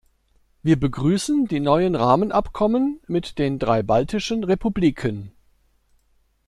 Wir 0.63 0.79
begrüßen 0.79 1.45
die 1.45 1.59
neuen 1.59 1.93
Rahmenabkommen 1.93 2.99
mit 3.05 3.37
den 3.37 3.59
drei 3.59 3.83
baltischen 3.83 4.43
Republiken. 4.43 5.31